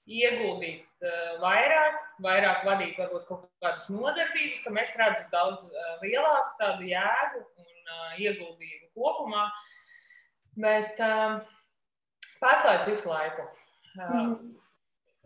[0.08, 6.56] ieguldīt uh, vairāk, vairāk vadīt varbūt kaut kādas nodarbības, ka mēs redzam daudz uh, lielāku
[6.62, 9.48] tādu jēgu un uh, ieguldījumu kopumā.
[10.58, 11.42] Bet uh,
[12.42, 13.46] pārklājas visu laiku.
[13.98, 14.38] Uh, mm.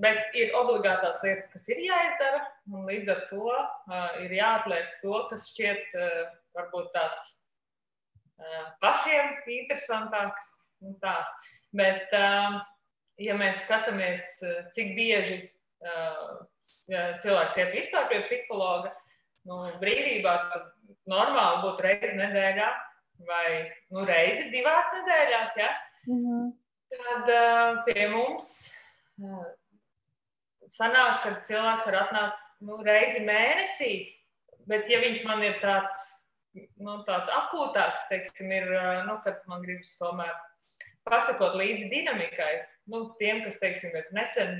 [0.02, 2.42] Bet ir obligātās lietas, kas ir jāizdara,
[2.74, 6.24] un līdz ar to uh, ir jāatliek to, kas šķiet uh,
[6.58, 7.36] varbūt tāds
[8.84, 10.50] pašiem interesantāks.
[11.78, 12.14] Bet,
[13.22, 14.24] ja mēs skatāmies,
[14.76, 15.38] cik bieži
[17.22, 18.92] cilvēks iet vispār pie psihologa,
[19.50, 22.70] nu, brīvībā, tad normāli būtu reizi nedēļā
[23.28, 23.46] vai
[23.94, 25.58] nu, reizi divās nedēļās.
[25.58, 25.70] Ja?
[26.08, 26.50] Mm -hmm.
[26.92, 27.30] Tad
[27.88, 28.48] pie mums
[30.72, 33.92] sanāk, ka cilvēks var atnākt nu, reizi mēnesī,
[34.70, 35.98] bet ja viņš man ir tāds
[36.56, 38.72] nu, tāds akūtāks, teiksim, ir,
[39.08, 40.34] nu, kad man gribas tomēr
[41.08, 42.52] pasakot līdzi dinamikai,
[42.92, 44.60] nu, tiem, kas, teiksim, ir nesen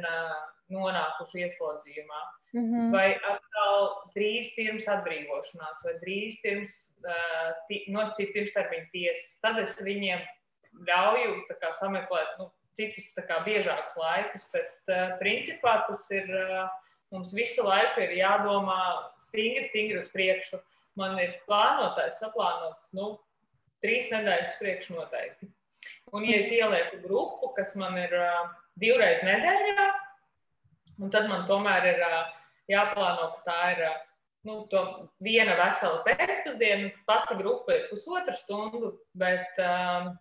[0.72, 2.22] nonākuši ieslodzījumā,
[2.54, 2.94] mm -hmm.
[2.96, 7.52] vai atkal drīz pirms atbrīvošanās, vai drīz pirms uh,
[7.92, 10.24] nosacīt pirmstermiņa tiesas, tad es viņiem
[10.88, 12.48] ļauju kā, sameklēt nu,
[12.80, 16.70] citus kā, biežākus laikus, bet uh, principā tas ir, uh,
[17.12, 18.80] mums visu laiku ir jādomā
[19.20, 20.56] stingri, stingri uz priekšu.
[20.56, 23.16] Uh, man ir plānotājs, saplānots nu,
[23.84, 25.50] trīs nedēļas priekš noteikti.
[26.12, 29.88] Un, ja es ielieku grupu, kas man ir uh, divreiz nedēļā,
[31.14, 32.24] tad man tomēr ir uh,
[32.70, 34.02] jāplāno, ka tā ir uh,
[34.50, 34.58] nu,
[35.24, 36.92] viena vesela pēcpusdiena.
[37.10, 40.12] Pati grupa ir pusotra stundu, bet, uh,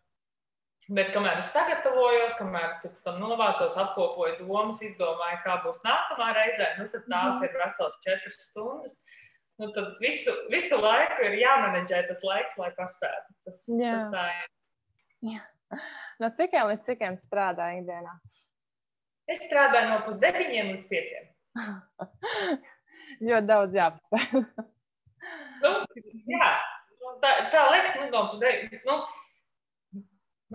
[0.89, 6.77] bet kamēr es sagatavojos, kamēr pēc tam novācos, apkopoju domas, izdomāju, kā būs nākamā reizē,
[6.79, 7.51] nu, tad tās mm -hmm.
[7.51, 8.97] ir veselas četras stundas.
[9.01, 9.30] Uh,
[9.61, 13.35] nu, tad visu, visu laiku ir jāmanedžē tas laiks, lai paspētu.
[13.47, 13.93] Tas, Jā.
[13.93, 14.53] tas tā ir.
[15.35, 15.43] Jā.
[16.23, 18.17] No cikiem līdz cikiem strādā ikdienā?
[19.31, 21.29] Es strādāju no pusdeviņiem līdz pieciem.
[23.29, 24.43] Ļoti daudz jāpaspēj.
[25.63, 25.73] nu,
[26.33, 26.51] jā,
[26.97, 28.83] nu, tā, tā liekas, nu, no pusdeviņiem.
[28.89, 28.97] Nu,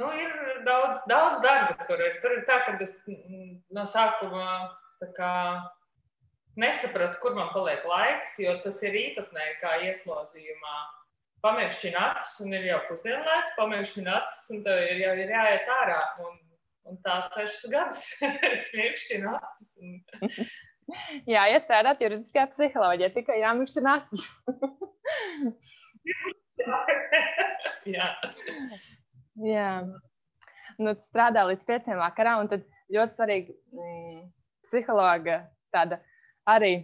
[0.01, 1.77] nu, ir daudz, daudz darba.
[1.87, 4.49] Tur ir, tur ir tā, ka es no sākuma
[5.15, 5.31] kā,
[6.59, 10.77] nesapratu, kur man paliek laiks, jo tas ir īpatnēji kā ieslodzījumā.
[11.45, 15.99] Pamēģini acis, un ir jau pusdienlaiks, pamēģini acis, un tev ir jau ir jāiet ārā.
[16.25, 16.33] Un,
[16.89, 18.01] un tās sešas gadus
[18.55, 19.69] es pamēģinu acis.
[19.83, 19.89] Un...
[21.33, 24.23] Jā, ja strādāt juridiskajā psiholoģijā, tikai jāmēģina acis.
[27.95, 28.07] Jā.
[29.45, 29.69] Jā.
[30.81, 32.61] Nu, strādā līdz pieciem vakarā, un tad
[32.93, 34.19] ļoti svarīgi mm,
[34.65, 35.35] psihologa
[35.73, 35.95] tāda
[36.49, 36.75] arī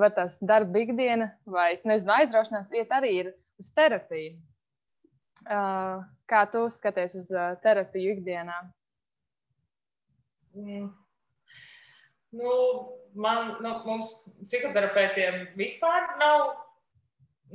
[0.00, 4.36] var tās darba ikdiena vai, es nezinu, aizraušanās iet arī ir uz terapiju.
[5.46, 8.56] Uh, kā tu skaties uz uh, terapiju ikdienā?
[10.56, 10.88] Mm.
[12.36, 12.52] Nu,
[13.14, 14.08] man, nu, mums
[14.42, 16.48] psihoterapeitiem vispār nav,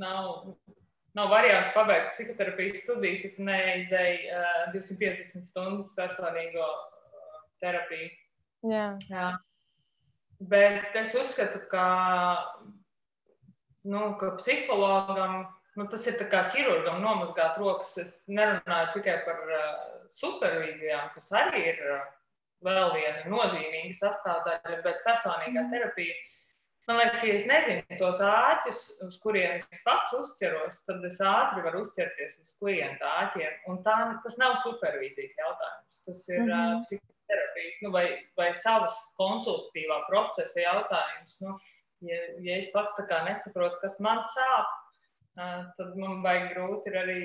[0.00, 0.30] nav,
[1.18, 8.12] nav variantu pabeigt psihoterapijas studijas, ja tu neizēji uh, 250 stundas personīgo uh, terapiju.
[8.72, 8.86] Jā.
[9.10, 9.32] Jā.
[10.50, 11.86] Bet es uzskatu, ka,
[13.86, 15.44] nu, ka psihologam
[15.78, 17.94] nu, tas ir kā ķirurgam nomazgāt rokas.
[18.02, 19.70] Es nerunāju tikai par uh,
[20.12, 22.02] supervīzijām, kas arī ir uh,
[22.66, 26.18] vēl viena nozīmīga sastāvdaļa, bet personīgā terapija.
[26.90, 31.62] Man liekas, ja es nezinu tos āķus, uz kuriem es pats uzķeros, tad es ātri
[31.62, 33.60] varu uzķerties uz klienta āķiem.
[33.70, 36.02] Un tā, tas nav supervīzijas jautājums.
[36.08, 36.98] Tas ir mm -hmm.
[36.98, 41.40] uh, psihoterapijas nu, vai, vai savas konsultatīvā procesa jautājums.
[41.40, 41.56] Nu,
[42.00, 42.94] ja, ja es pats
[43.26, 44.68] nesaprotu, kas man sāp,
[45.78, 47.20] tad man vajag grūti arī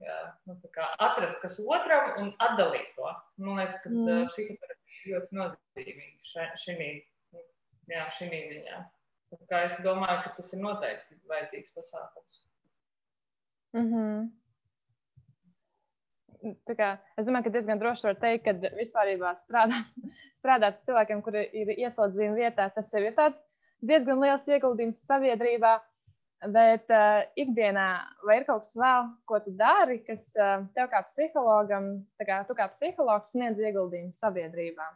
[0.00, 0.58] jā, nu,
[0.98, 3.08] atrast, kas otram un atdalīt to.
[3.38, 4.28] Man liekas, ka mm.
[4.30, 6.56] psihoterapija ir ļoti nozīmīga
[8.12, 8.82] šī ziņā.
[9.64, 12.42] Es domāju, ka tas ir noteikti vajadzīgs pasākums.
[13.74, 14.28] Mm -hmm.
[16.76, 19.90] Kā, es domāju, ka diezgan droši var teikt, ka vispār strādāt,
[20.40, 23.14] strādāt cilvēkiem, kuri ir ieslodzījumi vietā, tas jau ir
[23.84, 25.76] diezgan liels ieguldījums sabiedrībā.
[26.52, 27.86] Bet uh, ikdienā
[28.28, 31.86] vai ir kaut kas vēl, ko tu dari, kas uh, tev kā psihologam,
[32.28, 34.90] kā tu kā psihologs sniedz ieguldījumu sabiedrībā?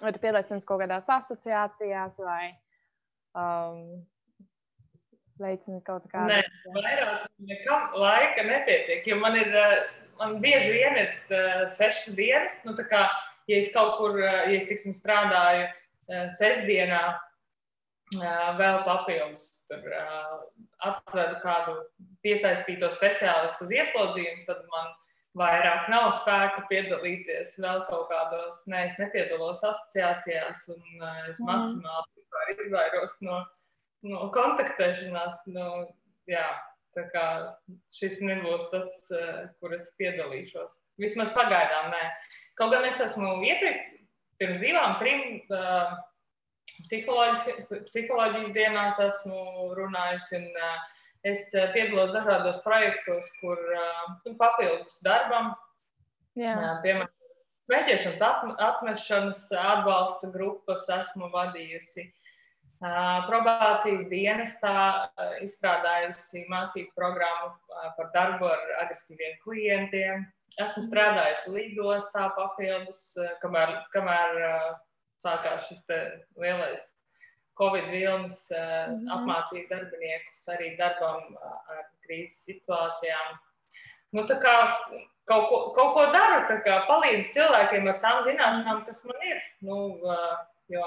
[0.00, 2.54] Vai tu piedalies kaut kādās asociācijās vai
[3.36, 4.00] um,
[5.42, 6.32] veicini kaut kādu?
[6.32, 6.42] Nē,
[6.74, 9.54] vairāk nekam laika nepietiek, jo man ir,
[10.20, 13.06] man bieži vien ir uh, sešas dienas, nu tā kā,
[13.50, 17.02] ja es kaut kur, ja es, tiksim, strādāju uh, sestdienā,
[18.56, 19.82] vēl papildus tur,
[20.80, 21.74] atvedu kādu
[22.24, 24.94] piesaistīto speciālistu uz ieslodzījumu, tad man
[25.38, 31.50] vairāk nav spēka piedalīties vēl kaut kādos, ne, es nepiedalos asociācijās, un es mm.
[31.50, 33.42] maksimāli izvairos no,
[34.06, 35.40] no kontaktēšanās.
[35.54, 35.68] No,
[36.30, 36.46] jā,
[36.96, 37.24] tā kā
[37.94, 38.98] šis nebūs tas,
[39.58, 40.76] kur es piedalīšos.
[40.98, 42.04] Vismaz pagaidām nē.
[42.58, 43.98] Kaut gan es esmu iepriekš,
[44.40, 45.42] pirms divām, trim.
[45.50, 45.94] Uh,
[46.86, 50.40] psiholoģijas dienās esmu runājusi.
[50.40, 55.50] Un, uh, es piedalos dažādos projektos, kur uh, papildus darbam,
[56.38, 57.10] uh, piemēram,
[57.68, 62.06] smēķēšanas atm atmešanas atbalsta grupas esmu vadījusi.
[62.06, 62.27] Uh,
[62.80, 65.10] probācijas dienestā
[65.42, 67.56] izstrādājusi mācību programmu
[67.96, 70.26] par darbu ar agresīviem klientiem.
[70.58, 74.38] Esmu strādājusi lidostā papildus, kamēr, kamēr
[75.22, 75.82] sākās šis
[76.38, 76.86] lielais
[77.58, 79.10] Covid vilnis, mm -hmm.
[79.14, 83.38] apmācīt darbiniekus arī darbam ar krīzes situācijām.
[84.12, 84.56] Nu, kā,
[85.24, 89.42] kaut, ko, kaut ko daru, kā, palīdzu cilvēkiem ar tām zināšanām, kas man ir.
[89.60, 89.98] Nu,
[90.68, 90.84] jo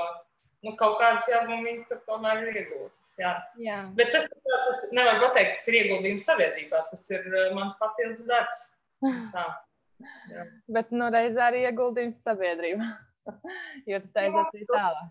[0.66, 3.14] nu, kaut kādas viņas tur tomēr ir iegūtas.
[3.20, 3.34] Jā.
[3.62, 3.80] Jā.
[3.98, 6.84] Bet tas, tas nevar pateikt, tas ir ieguldījums sabiedrībā.
[6.92, 8.68] Tas ir mans papildus darbs.
[9.36, 9.48] Tā.
[10.32, 10.46] Jā.
[10.72, 12.92] Bet nu, reizē arī ieguldījums sabiedrībā.
[13.90, 15.10] jo tas aiziet arī tālāk.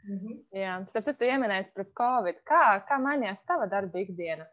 [0.00, 0.36] Mm -hmm.
[0.56, 2.38] Jā, starp citu, pieminējis par Covid.
[2.48, 4.46] Kā, kā mainījās tava darba ikdiena,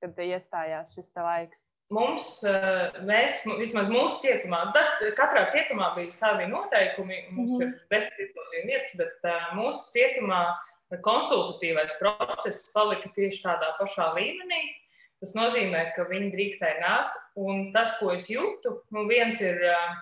[0.00, 1.66] kad iestājās šis laiks?
[1.92, 4.64] Mums, eh, mēs, vismaz mūsu cietumā,
[5.18, 7.26] katrā cietumā bija savi noteikumi.
[7.30, 7.72] Mums mm -hmm.
[7.72, 10.44] ir desmit izpildījuma vietas, bet eh, mūsu cietumā
[11.04, 14.62] konsultatīvais process palika tieši tādā pašā līmenī.
[15.20, 17.20] Tas nozīmē, ka viņi drīkstēja nākt.
[17.36, 19.92] Un tas, ko es jūtu, nu viens ir uh,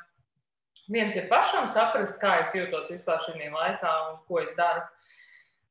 [0.90, 4.82] Viens ir pašam saprast, kā es jūtos vispār šajā laikā un ko es daru.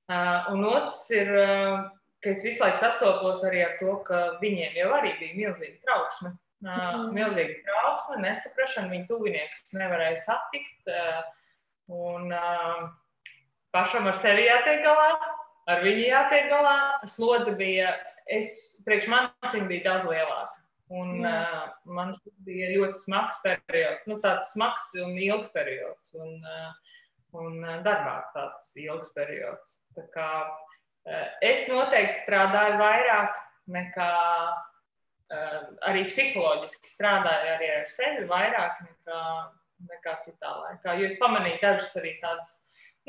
[0.09, 1.81] Uh, un otrs ir, uh,
[2.23, 6.33] ka es visu laiku sastopos arī ar to, ka viņiem jau arī bija milzīga trauksme.
[6.65, 7.11] Mm.
[7.15, 10.89] Milzīga trauksme, nesaprašana, viņu tuviniekus nevarēja satikt.
[11.89, 12.33] Un
[13.73, 15.09] pašam ar sevi jātiek galā,
[15.71, 16.77] ar viņu jātiek galā.
[17.07, 17.93] Slodze bija,
[18.27, 18.51] es,
[18.85, 20.55] priekš manis viņa bija daudz lielāka.
[20.89, 22.15] Un, uh, man
[22.47, 26.09] bija ļoti smags periods, nu, tāds smags un ilgs periods.
[26.17, 26.95] Un, uh,
[27.37, 29.77] un darbā tāds ilgs periods.
[29.93, 30.29] Tā kā,
[31.45, 33.37] es noteikti strādāju vairāk
[33.69, 34.09] nekā
[34.49, 39.21] uh, arī psiholoģiski strādāju arī ar sevi vairāk nekā,
[39.91, 40.97] nekā citā laikā.
[40.99, 42.59] Jo es pamanīju dažas arī tādas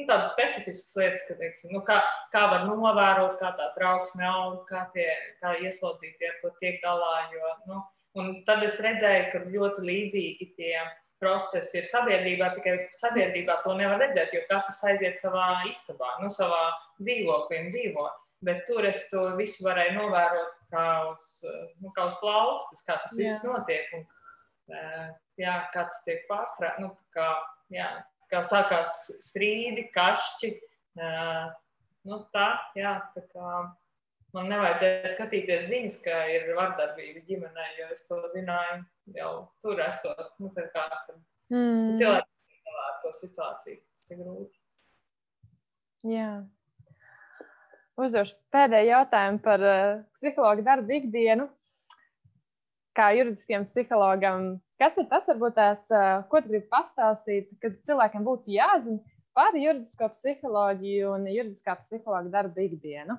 [0.00, 2.00] nu, tādas specifiskas lietas, ka, teiksim, nu, kā,
[2.32, 5.08] kā var novērot, kā tā trauksme aug, kā, tie,
[5.42, 7.14] kā ieslodzītie ar to tiek galā.
[7.34, 7.82] Jo, nu,
[8.20, 10.74] un tad es redzēju, ka ļoti līdzīgi tie
[11.20, 16.62] procesi ir sabiedrībā, tikai sabiedrībā to nevar redzēt, jo katrs aiziet savā istabā, nu, savā
[17.02, 18.06] dzīvoklī un dzīvo.
[18.46, 21.32] Bet tur es to visu varēju novērot kā uz,
[21.82, 23.26] nu, kā uz plaukstas, kā tas jā.
[23.26, 24.06] viss notiek un
[25.40, 26.80] jā, kā tas tiek pārstrādāts.
[26.80, 27.28] Nu, kā,
[27.74, 27.88] jā,
[28.32, 30.54] kā sākās strīdi, kašķi.
[31.00, 31.50] Uh,
[32.08, 33.50] nu, tā, jā, tā kā
[34.36, 38.80] man nevajadzēja skatīties ziņas, ka ir vardarbība ģimenē, jo es to zināju
[39.16, 39.32] jau
[39.64, 40.24] tur esot.
[40.42, 41.18] Nu, kā, kad,
[41.52, 41.96] mm.
[42.00, 43.80] Cilvēki galā ar to situāciju.
[43.94, 44.60] Tas ir grūti.
[46.10, 46.32] Jā.
[48.00, 51.50] Uzdošu pēdējo jautājumu par uh, psihologu darbu ikdienu.
[52.96, 55.86] kā juridiskiem psihologam, kas ir tas, varbūt tās,
[56.28, 58.98] ko tu gribi pastāstīt, kas cilvēkiem būtu jāzina
[59.36, 63.16] par juridisko psiholoģiju un juridiskā psihologa darbu ikdienu?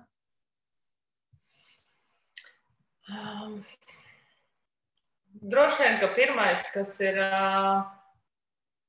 [3.09, 3.63] Um,
[5.41, 7.81] droši vien, ka pirmais, kas ir, uh,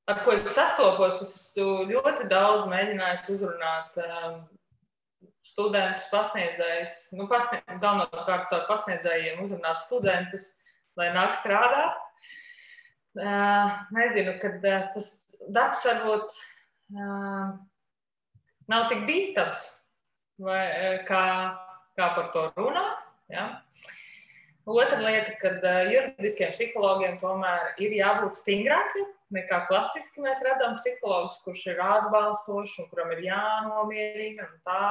[0.09, 4.37] ar ko es sastopos, es esmu ļoti daudz mēģinājis uzrunāt um,
[5.43, 10.51] studentus, pasniedzējus, nu, pasniedz, galvenokārt caur pasniedzējiem uzrunāt studentus,
[10.99, 11.99] lai nāk strādāt.
[13.13, 15.09] Uh, nezinu, kad uh, tas
[15.53, 16.31] darbs varbūt
[16.97, 17.53] uh,
[18.69, 19.67] nav tik bīstams,
[20.41, 20.63] vai,
[21.09, 21.25] kā,
[21.97, 22.85] kā par to runā.
[23.31, 23.45] Ja?
[24.63, 31.65] Otra lieta, kad juridiskiem psihologiem tomēr ir jābūt stingrākiem nekā klasiski mēs redzam psihologus, kurš
[31.73, 34.89] ir atbalstošs un kuram ir jānomierina un tā,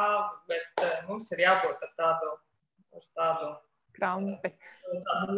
[0.51, 2.33] bet mums ir jābūt ar tādu,
[2.99, 3.51] ar tādu
[3.97, 4.53] krampi.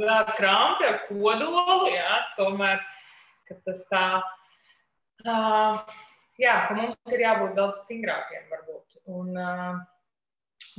[0.01, 2.81] Jā, krampi ar kodolu, jā, tomēr,
[3.49, 4.05] ka tas tā,
[5.29, 5.97] uh,
[6.41, 9.03] jā, ka mums ir jābūt daudz stingrākiem varbūt.
[9.15, 9.83] Un, uh,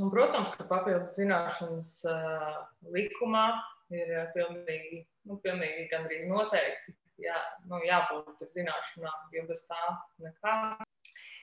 [0.02, 2.62] un protams, ka papildus zināšanas uh,
[2.96, 3.48] likumā
[3.96, 7.36] ir pilnīgi, nu, pilnīgi gandrīz noteikti jā,
[7.70, 9.82] nu, jābūt zināšanām, jo bez tā
[10.24, 10.56] nekā.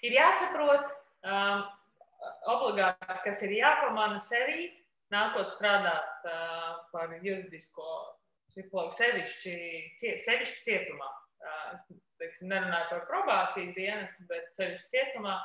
[0.02, 0.90] Ir jāsaprot
[1.24, 1.64] um,
[2.50, 4.70] obligāti, kas ir jāpamana sevī,
[5.12, 7.88] nākot strādāt uh, par juridisko
[8.52, 9.56] psihologu sevišķi,
[10.00, 11.08] cie, sevišķi cietumā.
[11.42, 11.84] Uh, es
[12.20, 15.38] teiksim, nerunāju par probācijas dienestu, bet sevišķi cietumā.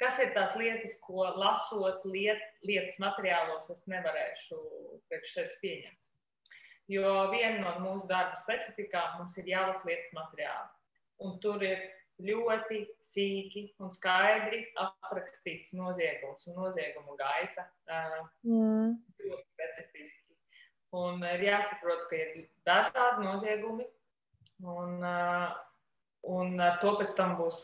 [0.00, 4.60] Kas ir tās lietas, ko lasot liet, lietas materiālos, es nevarēšu
[5.10, 6.10] priekš sevis pieņemt?
[6.90, 10.70] Jo viena no mūsu darba specifikām mums ir jālasa lietas materiāli.
[11.20, 11.84] Un tur ir
[12.24, 17.66] ļoti sīki un skaidri aprakstīts noziegums un noziegumu gaita.
[18.48, 18.96] Mm.
[19.20, 20.36] Ļoti specifiski.
[20.96, 23.84] Un ir jāsaprot, ka ir dažādi noziegumi,
[24.66, 24.96] un,
[26.26, 27.60] un ar to pēc tam būs.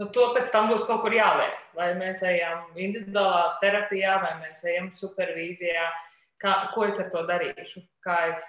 [0.00, 1.58] Nu, to pēc tam būs kaut kur jāliek.
[1.76, 5.90] Vai mēs ejam individuālā terapijā, vai mēs ejam supervīzijā,
[6.40, 8.46] kā, ko es ar to darīšu, kā es,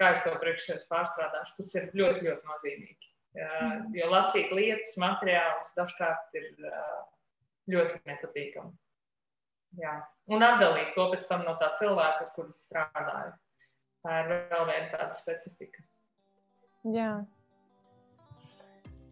[0.00, 1.54] kā es to priekš sevis pārstrādāšu.
[1.60, 3.12] Tas ir ļoti, ļoti nozīmīgi.
[3.38, 3.94] Mm.
[3.94, 6.50] Jo lasīt lietas, materiālus dažkārt ir
[7.70, 8.74] ļoti nepatīkami.
[9.78, 9.94] Jā.
[10.32, 13.34] Un atdalīt to pēc tam no tā cilvēka, ar kuru strādāju.
[14.02, 15.84] Tā ir vēl viena tāda specifika.
[16.90, 17.12] Jā.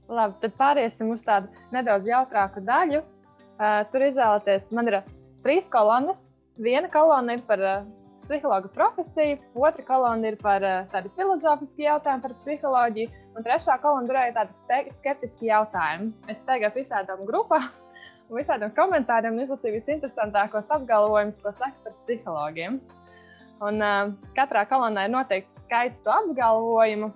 [0.06, 3.02] Labi, tad pāriesim uz tādu nedaudz jautrāku daļu.
[3.56, 5.00] Uh, tur izvēlēties, man ir
[5.42, 6.28] trīs kolonas.
[6.62, 7.86] Viena kolona ir par uh,
[8.26, 14.10] psihologa profesiju, otra kolona ir par uh, tādu filozofisku jautājumu par psiholoģiju, un trešā kolona
[14.10, 16.12] turēja tādu skeptisku jautājumu.
[16.30, 17.66] Es steigāju visādām grupām
[18.40, 22.80] visādiem komentāriem un izlasīju visinteresantākos apgalvojumus, ko saka par psihologiem.
[23.64, 27.10] Un, uh, katrā kolonā ir noteikts skaits to apgalvojumu.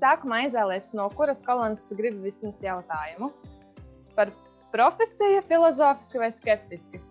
[0.00, 3.30] Sākumā izvēlēties, no kuras kolonas tu gribi vismaz jautājumu.
[4.16, 4.32] Par
[4.72, 7.02] profesiju, filozofiski vai skeptiski?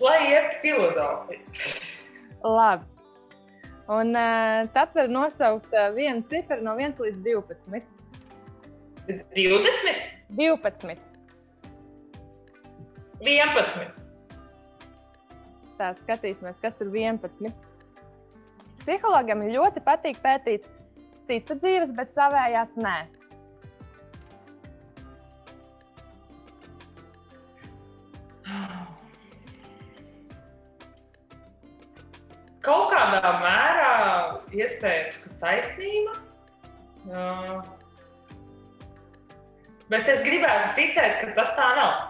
[0.00, 1.40] lai iet filozofija.
[2.44, 2.84] Labi.
[3.88, 7.80] Un uh, tad var nosaukt uh, vienu ciferu no 1 līdz 12.
[9.34, 10.04] 20?
[10.38, 10.94] 12.
[13.20, 13.88] 11.
[15.80, 17.50] Tā skatīsimies, kas ir 11.
[18.80, 20.66] Psihologam ļoti patīk pētīt
[21.28, 22.98] citu dzīves, bet savējās nē.
[32.60, 33.92] Kaut kādā mērā
[34.52, 36.16] iespējams, ka taisnība.
[37.10, 37.62] Uh,
[39.92, 42.02] bet es gribētu ticēt, ka tas tā nav.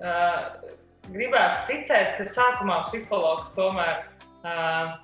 [0.00, 0.38] Uh,
[1.12, 4.00] gribētu ticēt, ka sākumā psihologs tomēr
[4.46, 4.96] uh,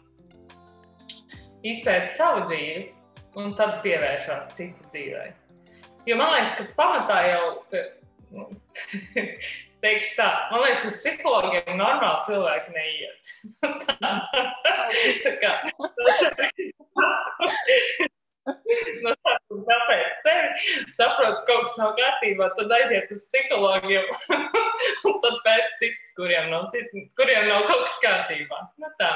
[1.64, 2.82] izpēta savu dzīvi
[3.40, 5.30] un tad pievēršās citu dzīvei.
[6.06, 7.44] Jo man liekas, ka pamatā jau
[8.36, 8.48] nu,
[9.84, 13.22] teikšu tā, man liekas, uz psihologiem normāli cilvēki neiet.
[13.86, 14.12] tā,
[15.24, 15.52] tā kā,
[19.04, 20.48] no sākuma tāpēc sevi
[20.98, 24.06] saprot, ka kaut kas nav kārtībā, tad aiziet uz psihologiem
[25.08, 28.62] un tad pēc citus, kuriem nav, citi, kuriem nav kaut kas kārtībā.
[28.82, 29.12] Nu, tā.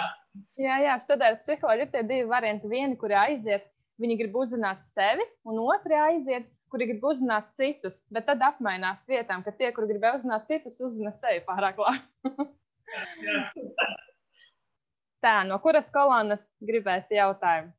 [0.61, 2.71] Jā, jā, studēt psiholoģiju ir tie divi varianti.
[2.71, 3.67] Vieni, kuri aiziet,
[4.01, 9.43] viņi grib uzzināt sevi, un otri aiziet, kuri grib uzzināt citus, bet tad apmainās vietām,
[9.47, 12.01] ka tie, kuri grib uzzināt citus, uzzina sevi pārāk labi.
[15.21, 17.75] Tā, no kuras kolonas gribēs jautājumu?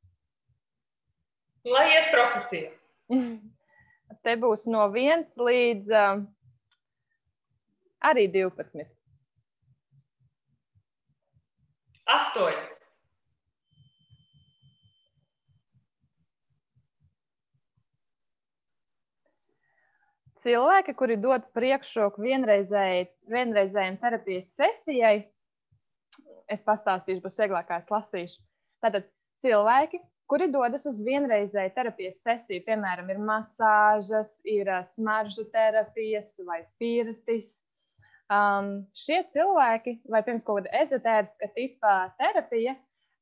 [1.72, 2.70] Lai iet profesija.
[4.26, 6.22] Te būs no 1 līdz uh,
[8.12, 8.86] arī 12.
[12.12, 12.68] Astoņi.
[20.42, 25.18] Cilvēki, kuri dod priekšroku vienreizēji, vienreizējai terapijas sesijai,
[26.50, 28.40] es pastāstīšu, būs vieglāk, kā es lasīšu.
[28.82, 29.06] Tātad
[29.46, 30.02] cilvēki,
[30.32, 37.60] kuri dodas uz vienreizēju terapijas sesiju, piemēram, ir masāžas, ir smaržu terapijas vai pirtis.
[38.32, 42.78] Um, šie cilvēki, vai pirms kaut kāda ezotēriska tipa terapija,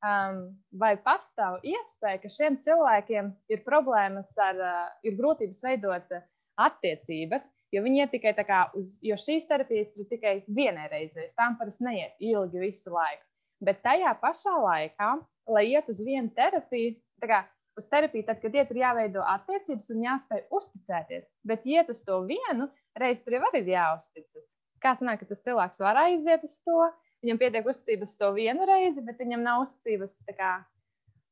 [0.05, 0.43] um,
[0.81, 6.27] vai pastāv iespēja, ka šiem cilvēkiem ir problēmas ar, uh, ir grūtības veidot uh,
[6.61, 11.25] attiecības, jo viņi ir tikai tā kā uz, jo šīs terapijas ir tikai vienai reizei,
[11.39, 13.25] tām parasti neiet ilgi visu laiku.
[13.65, 15.09] Bet tajā pašā laikā,
[15.49, 16.93] lai iet uz vienu terapiju,
[17.23, 17.41] tā kā
[17.79, 21.27] uz terapiju, tad, kad iet, ir jāveido attiecības un jāspēj uzticēties.
[21.49, 24.47] Bet, iet uz to vienu reizi, tur jau ir jāuzticas.
[24.83, 26.87] Kā sanāk, ka tas cilvēks var aiziet uz to,
[27.23, 30.53] viņam pietiek uzticības to vienu reizi, bet viņam nav uzticības, kā,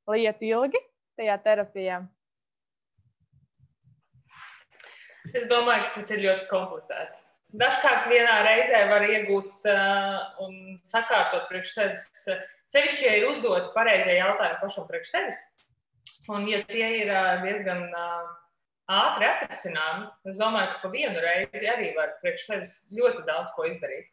[0.10, 0.82] lai ietu ilgi
[1.18, 2.02] tajā terapijā.
[5.36, 7.24] Es domāju, ka tas ir ļoti komplicēti.
[7.58, 12.08] Dažkārt vienā reizē var iegūt uh, un sakārtot priekš sevis.
[12.68, 15.40] Sevišķi, ja ir uzdoti pareizie jautājumi pašam priekš sevis,
[16.28, 18.28] un ja tie ir uh, diezgan uh,
[18.92, 23.68] ātri atrisināmi, es domāju, ka pa vienu reizi arī var priekš sevis ļoti daudz ko
[23.70, 24.12] izdarīt.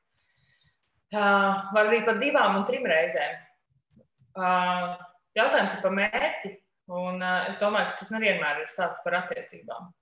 [1.15, 3.37] Uh, var arī pat divām un trim reizēm.
[4.35, 4.97] Uh,
[5.39, 6.57] jautājums ir par mērķi,
[6.91, 9.93] un uh, es domāju, ka tas nevienmēr ir stāsts par attiecībām.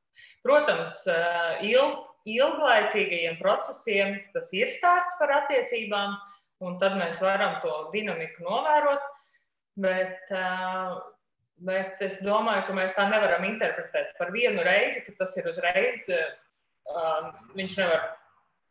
[0.42, 6.16] Protams, eh, ilg, ilglaicīgajiem procesiem tas ir stāsts par attiecībām,
[6.66, 9.06] un tad mēs varam to dinamiku novērot.
[9.82, 10.96] Bet, eh,
[11.56, 16.08] bet es domāju, ka mēs tā nevaram interpretēt par vienu reizi, ka tas ir uzreiz.
[16.12, 17.26] Eh,
[17.56, 18.06] viņš nevar,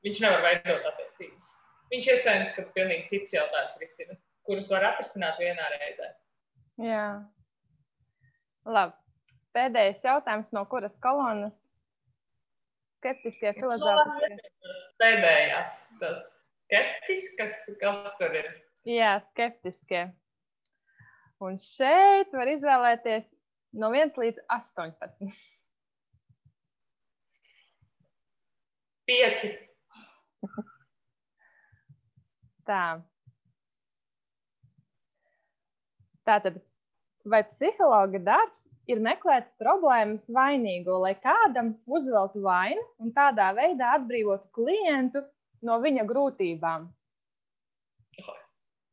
[0.06, 1.52] viņš nevar veidot attiecības.
[1.92, 4.18] Viņš iespējams, ka pilnīgi cits jautājums risina,
[4.48, 6.12] kurus var atrisināt vienā reizē.
[6.82, 7.06] Jā.
[8.66, 8.96] Labi.
[9.52, 11.56] Pēdējais jautājums no kuras kolonas?
[13.02, 14.38] Skeptiskie filozofiskie.
[15.02, 16.22] Pēdējās, tas
[16.72, 18.48] skeptiskas, kas tur ir?
[18.88, 20.06] Jā, skeptiskie.
[21.42, 23.24] Un šeit var izvēlēties
[23.82, 25.32] no 1 līdz 18.
[29.10, 29.48] 5.
[32.70, 32.84] Tā.
[36.30, 36.62] Tātad,
[37.26, 38.62] vai psihologa darbs
[38.92, 45.26] ir meklēt problēmas vainīgo, lai kādam uzveltu vainu un tādā veidā atbrīvotu klientu
[45.66, 46.86] no viņa grūtībām?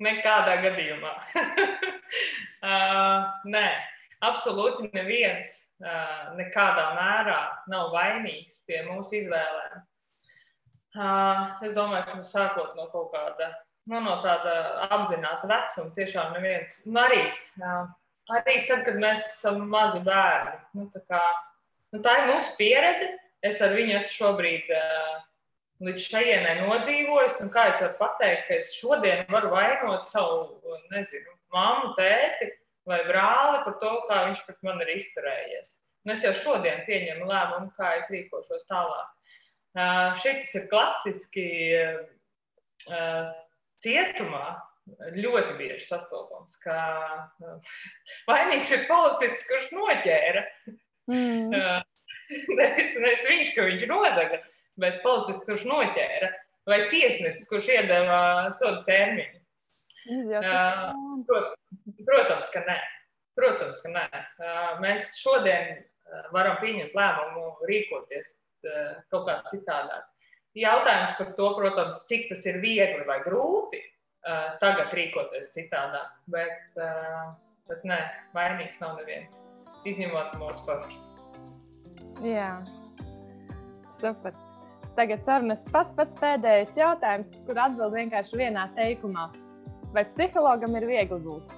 [0.04, 1.12] Nekādā gadījumā.
[2.68, 3.66] uh, nē,
[4.24, 7.38] absolūti neviens uh, nekādā mērā
[7.72, 9.80] nav vainīgs pie mūsu izvēlēm.
[10.98, 13.52] Uh, es domāju, ka sākot no kaut kāda,
[13.90, 14.54] nu, no tāda
[14.88, 17.90] apzināta vecuma, tiešām neviens, un arī uh,
[18.34, 20.56] arī tad, kad mēs esam mazi bērni.
[20.76, 21.22] Nu, tā, kā,
[21.94, 23.10] nu, tā ir mūsu pieredze.
[23.44, 25.18] Es ar viņu esmu šobrīd uh,
[25.84, 27.38] līdz šejienai nodzīvojis.
[27.42, 32.52] Nu, kā es varu pateikt, ka es šodien varu vainot savu nezinu, mammu, tēti
[32.88, 35.74] vai brāli par to, kā viņš pret mani ir izturējies.
[36.06, 39.10] Un es jau šodien pieņemu lēmumu, kā es rīkošos tālāk.
[39.78, 43.28] Uh, šis ir klasiski uh,
[43.82, 44.46] cietumā
[45.12, 46.78] ļoti bieži sastopams, ka
[47.42, 47.58] nu,
[48.30, 50.44] vainīgs ir policists, kurš noķēra.
[51.12, 51.52] Mm.
[52.58, 54.40] nevis, nevis viņš, ka viņš nozaga,
[54.80, 56.30] bet policists, kurš noķēra,
[56.68, 58.20] vai tiesnesis, kurš iedeva
[58.56, 59.42] sodu termiņu.
[61.28, 61.54] Prot,
[62.06, 62.78] protams, ka nē.
[63.38, 64.06] Protams, ka nē.
[64.82, 65.82] Mēs šodien
[66.34, 68.36] varam pieņemt lēmumu rīkoties
[69.12, 70.06] kaut kā citādāk.
[70.58, 76.10] Jautājums par to, protams, cik tas ir viegli vai grūti, uh, tagad rīkoties citādāk.
[76.32, 77.36] Bet, uh,
[77.70, 78.00] bet nē,
[78.34, 79.38] vainīgs nav neviens.
[79.86, 81.04] Izņemot mūsu pašus.
[82.24, 82.50] Jā,
[84.00, 84.34] super.
[84.98, 89.28] Tagad sarunas pats pats pēdējais jautājums, kur atbild vienkārši vienā teikumā.
[89.94, 91.52] Vai psihologam ir viegli būt?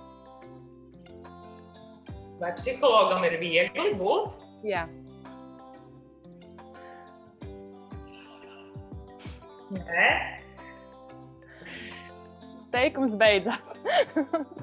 [2.42, 4.44] Vai psihologam ir viegli būt?
[4.68, 4.84] Jā.
[9.72, 10.06] Nē,
[12.76, 13.76] teikums beidzās.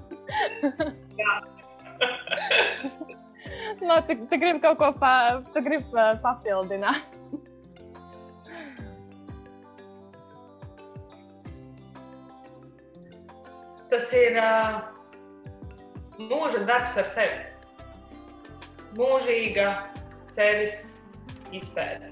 [3.82, 7.17] no, tu, tu gribi kaut ko pa, tu gribi, uh, papildināt.
[13.92, 14.82] Tas ir uh,
[16.20, 17.40] mūža darbs ar sevi.
[18.98, 19.68] Mūžīga
[20.32, 20.98] sevis
[21.56, 22.10] izpēte.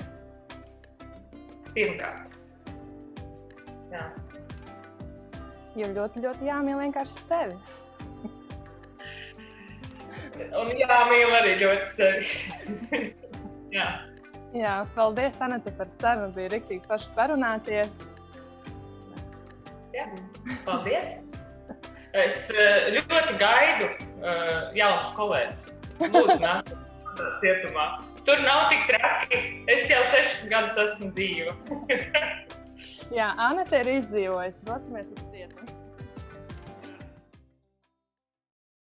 [1.75, 2.31] Pirmkārt.
[3.91, 4.05] Jā.
[5.75, 7.57] Jo ļoti, ļoti jāmīl vienkārši sevi.
[10.61, 13.11] Un jāmīl arī ļoti sevi.
[13.75, 13.89] Jā.
[14.55, 16.31] Jā, paldies, Anita, par sarunu.
[16.37, 18.05] Bija rīktīgi paši parunāties.
[19.95, 20.07] Jā.
[20.63, 21.24] Paldies!
[22.15, 23.89] Es eh, ļoti gaidu
[24.23, 25.71] uh, jaunus kolēģus.
[25.99, 26.69] Lūdzu, nāc
[27.41, 27.87] cietumā.
[28.25, 29.41] Tur nav tik traki.
[29.71, 31.55] Es jau sešus gadus esmu dzīva.
[33.17, 34.63] Jā, Anita ir izdzīvojusi.
[34.65, 35.75] Dodamies uz cietumu.